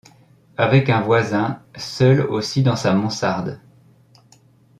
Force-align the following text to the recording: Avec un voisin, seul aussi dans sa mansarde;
Avec 0.57 0.89
un 0.89 0.99
voisin, 1.01 1.61
seul 1.77 2.21
aussi 2.21 2.63
dans 2.63 2.75
sa 2.75 2.95
mansarde; 2.95 3.61